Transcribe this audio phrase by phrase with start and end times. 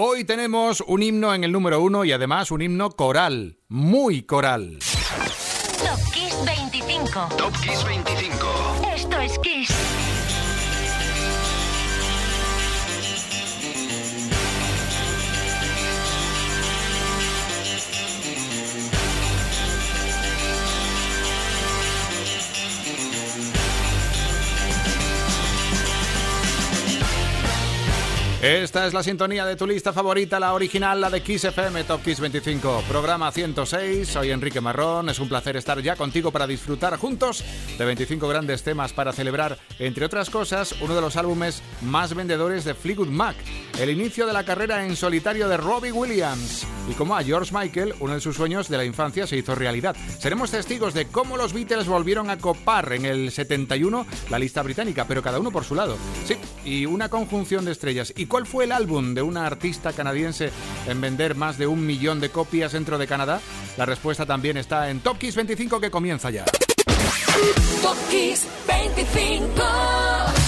[0.00, 4.78] Hoy tenemos un himno en el número uno y además un himno coral, muy coral.
[4.78, 7.28] Top Kiss 25.
[7.36, 8.36] Top Kiss 25.
[8.94, 9.77] Esto es Kiss.
[28.40, 32.04] Esta es la sintonía de tu lista favorita, la original, la de Kiss FM Top
[32.04, 34.06] Kiss 25, programa 106.
[34.06, 37.42] Soy Enrique Marrón, es un placer estar ya contigo para disfrutar juntos
[37.76, 42.64] de 25 grandes temas para celebrar, entre otras cosas, uno de los álbumes más vendedores
[42.64, 43.34] de Fleetwood Mac,
[43.80, 47.94] el inicio de la carrera en solitario de Robbie Williams y como a George Michael,
[47.98, 49.96] uno de sus sueños de la infancia se hizo realidad.
[50.20, 55.06] Seremos testigos de cómo los Beatles volvieron a copar en el 71 la lista británica,
[55.08, 55.98] pero cada uno por su lado.
[56.24, 58.12] Sí, y una conjunción de estrellas.
[58.16, 60.50] ¿Y cuál fue el álbum de una artista canadiense
[60.86, 63.40] en vender más de un millón de copias dentro de Canadá?
[63.76, 66.44] La respuesta también está en Top Kiss 25 que comienza ya.
[67.82, 70.47] Top Kiss 25.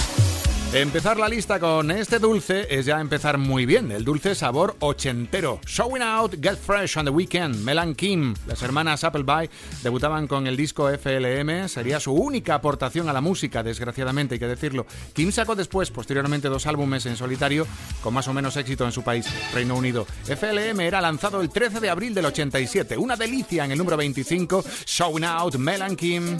[0.73, 5.59] Empezar la lista con este dulce es ya empezar muy bien, el dulce sabor ochentero.
[5.67, 9.49] Showing Out, Get Fresh on the Weekend, Melan Kim, las hermanas Appleby
[9.83, 14.47] debutaban con el disco FLM, sería su única aportación a la música, desgraciadamente hay que
[14.47, 14.85] decirlo.
[15.11, 17.67] Kim sacó después, posteriormente, dos álbumes en solitario
[18.01, 20.07] con más o menos éxito en su país, Reino Unido.
[20.23, 24.63] FLM era lanzado el 13 de abril del 87, una delicia en el número 25,
[24.85, 26.37] Showing Out, Melan Kim.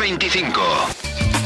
[0.00, 0.60] 25.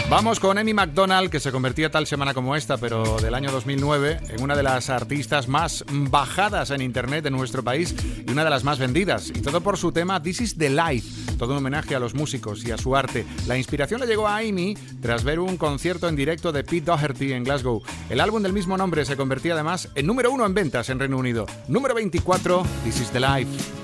[0.08, 4.20] Vamos con Emmy McDonald, que se convertía tal semana como esta, pero del año 2009,
[4.28, 8.50] en una de las artistas más bajadas en internet de nuestro país y una de
[8.50, 9.30] las más vendidas.
[9.30, 12.64] Y todo por su tema This is the Life, todo un homenaje a los músicos
[12.64, 13.26] y a su arte.
[13.48, 17.32] La inspiración le llegó a Amy tras ver un concierto en directo de Pete Doherty
[17.32, 17.82] en Glasgow.
[18.08, 21.18] El álbum del mismo nombre se convertía además en número uno en ventas en Reino
[21.18, 21.46] Unido.
[21.66, 23.83] Número 24, This is the Life.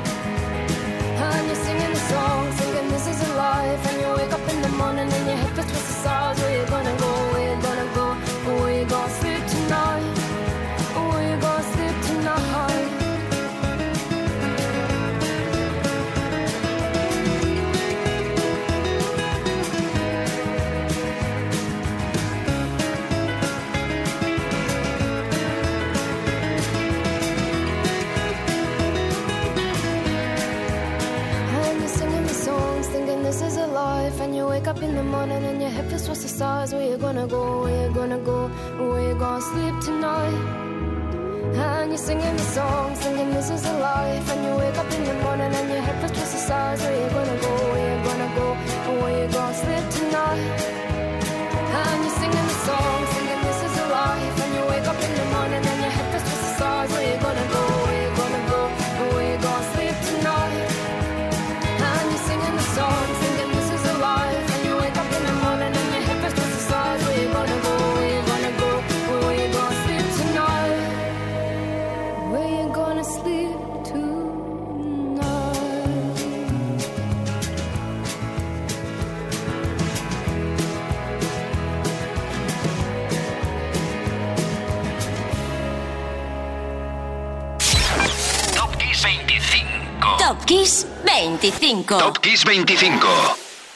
[91.41, 91.97] 25.
[91.97, 93.07] Top Kiss 25.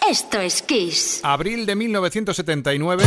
[0.08, 1.20] Esto es Kiss.
[1.24, 3.04] Abril de 1979,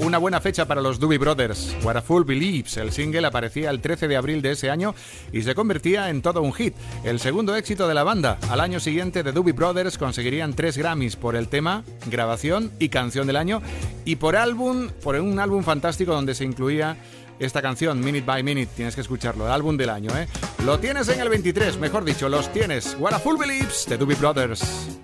[0.00, 1.74] una buena fecha para los Doobie Brothers.
[1.82, 4.94] What a Fool Believes, el single aparecía el 13 de abril de ese año
[5.32, 6.74] y se convertía en todo un hit.
[7.02, 8.36] El segundo éxito de la banda.
[8.50, 13.26] Al año siguiente, The Doobie Brothers conseguirían tres Grammys por el tema, grabación y canción
[13.26, 13.62] del año
[14.04, 16.98] y por álbum, por un álbum fantástico donde se incluía
[17.38, 20.28] esta canción, Minute by Minute, tienes que escucharlo, el álbum del año, ¿eh?
[20.64, 22.96] Lo tienes en el 23, mejor dicho, los tienes.
[22.98, 25.03] What a Fool Believes, The Doobie Brothers.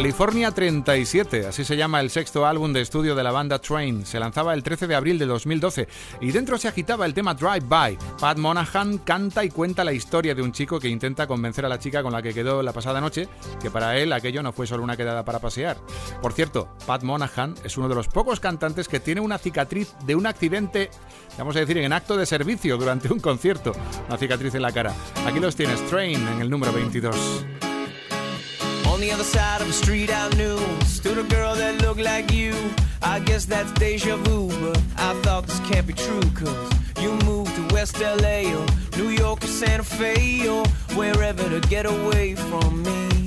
[0.00, 4.06] California 37, así se llama el sexto álbum de estudio de la banda Train.
[4.06, 5.88] Se lanzaba el 13 de abril de 2012
[6.22, 7.98] y dentro se agitaba el tema Drive By.
[8.18, 11.78] Pat Monahan canta y cuenta la historia de un chico que intenta convencer a la
[11.78, 13.28] chica con la que quedó la pasada noche
[13.60, 15.76] que para él aquello no fue solo una quedada para pasear.
[16.22, 20.14] Por cierto, Pat Monahan es uno de los pocos cantantes que tiene una cicatriz de
[20.14, 20.88] un accidente,
[21.36, 23.72] vamos a decir, en acto de servicio durante un concierto.
[24.08, 24.94] Una cicatriz en la cara.
[25.26, 27.69] Aquí los tienes, Train, en el número 22.
[29.00, 30.58] On the other side of the street I knew.
[30.84, 32.52] Stood a girl that looked like you.
[33.00, 37.56] I guess that's deja vu But I thought this can't be true Cause you moved
[37.56, 38.66] to West LA Or
[38.98, 40.66] New York or Santa Fe Or
[40.98, 43.19] wherever to get away from me.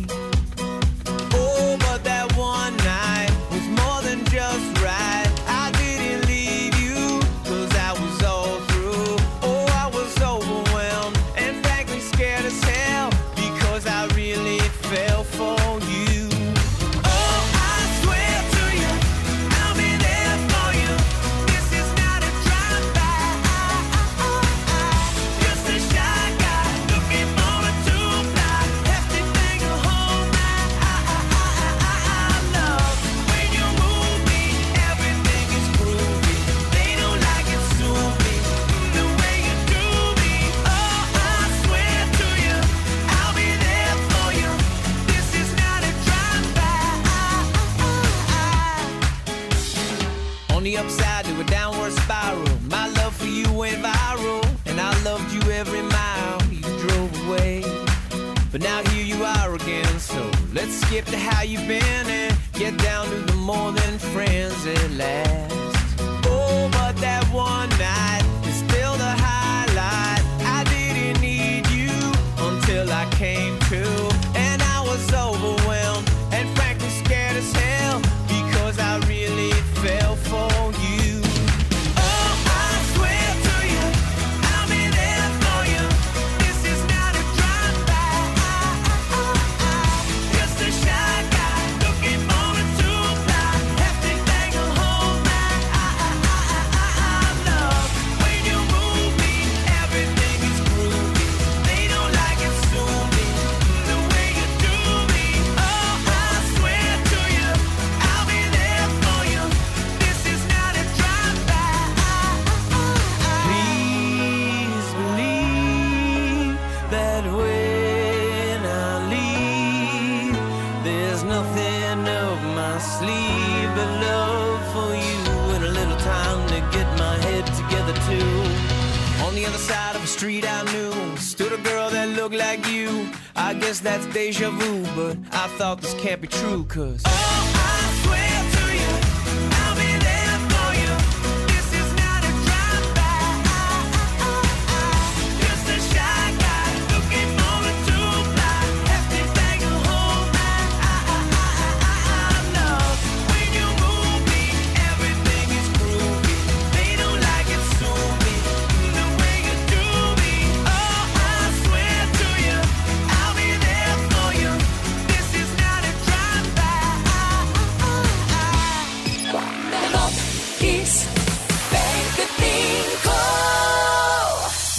[129.33, 132.67] On the other side of a street I knew stood a girl that looked like
[132.67, 133.09] you.
[133.35, 137.01] I guess that's deja vu, but I thought this can't be true, cause.
[137.03, 138.02] Oh, I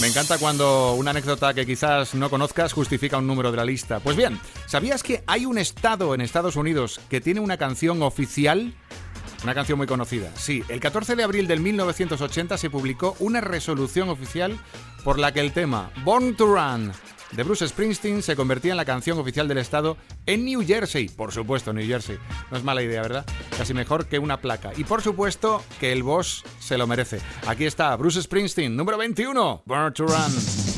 [0.00, 4.00] Me encanta cuando una anécdota que quizás no conozcas justifica un número de la lista.
[4.00, 8.74] Pues bien, ¿sabías que hay un estado en Estados Unidos que tiene una canción oficial?
[9.44, 10.32] Una canción muy conocida.
[10.34, 14.58] Sí, el 14 de abril del 1980 se publicó una resolución oficial
[15.04, 16.92] por la que el tema Born to Run
[17.32, 21.08] de Bruce Springsteen se convertía en la canción oficial del estado en New Jersey.
[21.08, 22.18] Por supuesto, New Jersey.
[22.50, 23.26] No es mala idea, ¿verdad?
[23.56, 24.72] Casi mejor que una placa.
[24.76, 27.20] Y por supuesto que el boss se lo merece.
[27.46, 30.73] Aquí está Bruce Springsteen, número 21, Burn to Run.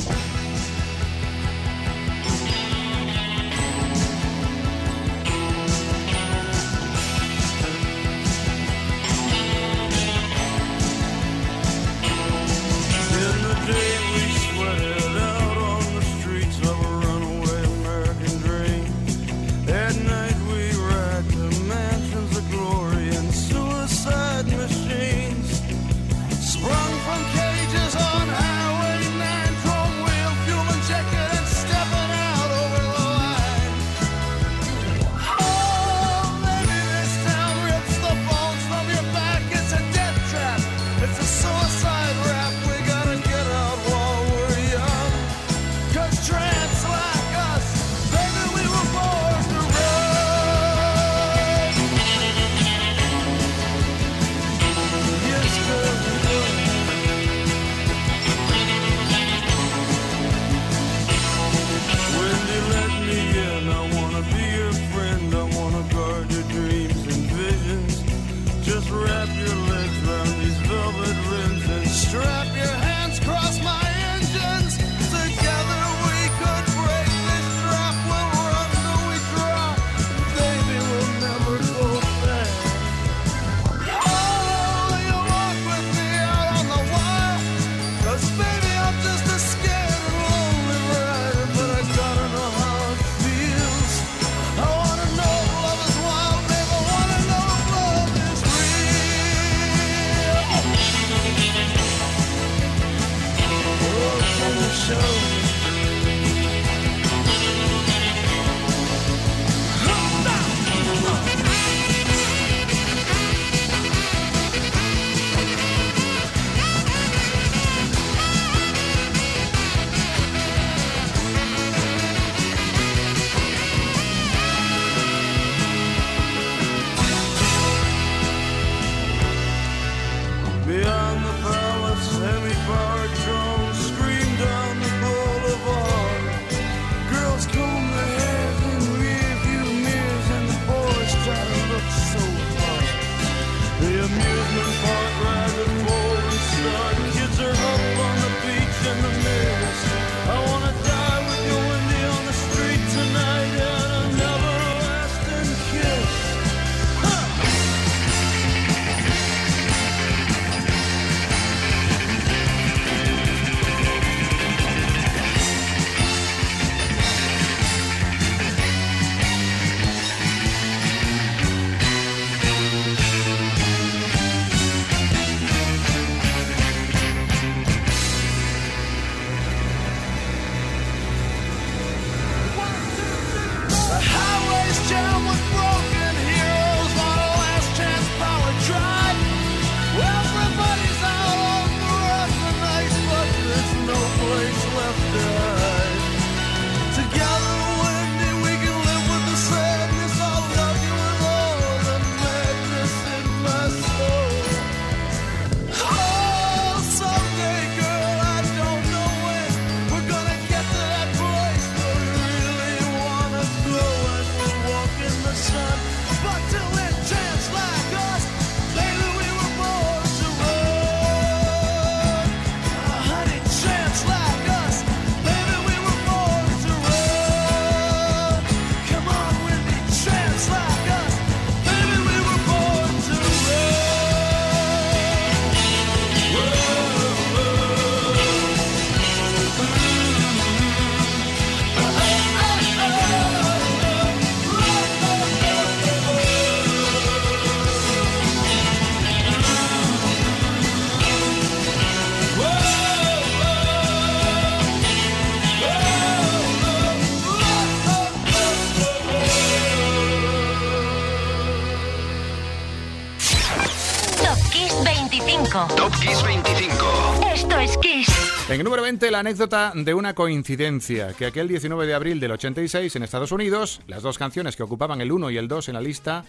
[268.56, 272.30] En el número 20, la anécdota de una coincidencia, que aquel 19 de abril del
[272.32, 275.75] 86 en Estados Unidos, las dos canciones que ocupaban el 1 y el 2 en
[275.75, 276.25] la lista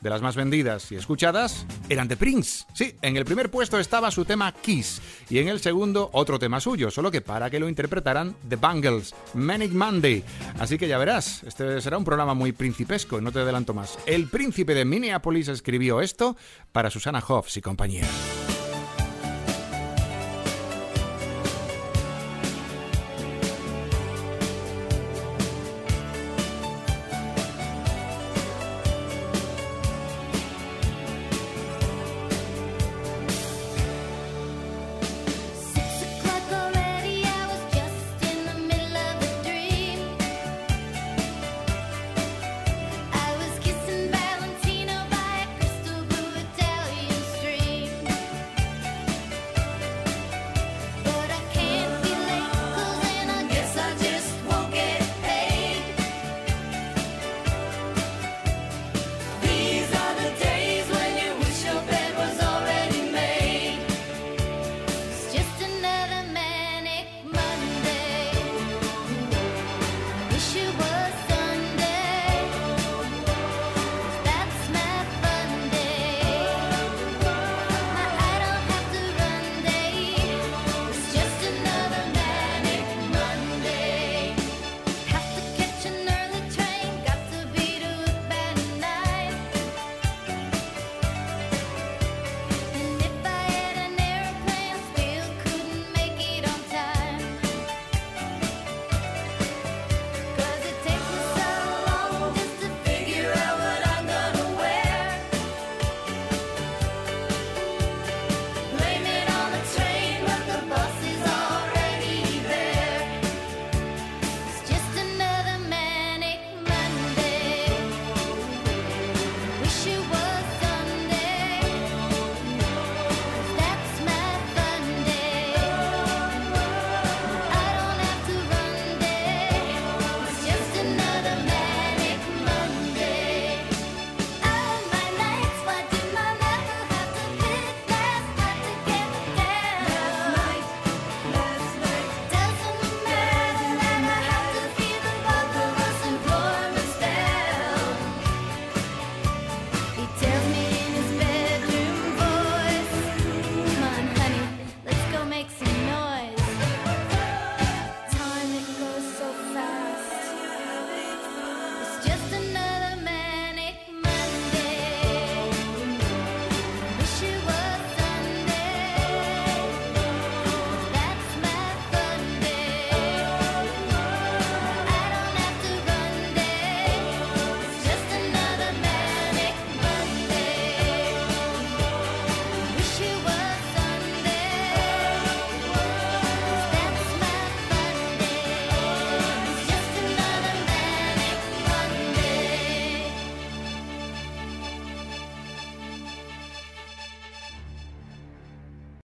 [0.00, 2.64] de las más vendidas y escuchadas eran de Prince.
[2.74, 6.60] Sí, en el primer puesto estaba su tema Kiss y en el segundo otro tema
[6.60, 10.22] suyo, solo que para que lo interpretaran The Bangles, Manic Monday.
[10.60, 13.98] Así que ya verás, este será un programa muy principesco, no te adelanto más.
[14.06, 16.36] El príncipe de Minneapolis escribió esto
[16.70, 18.06] para Susana Hoffs y compañía.